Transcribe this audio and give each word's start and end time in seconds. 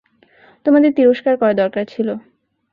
তোমাদের 0.65 0.91
তিরস্কার 0.93 1.33
করা 1.37 1.53
দরকার 1.53 1.83
ছিল। 1.85 2.07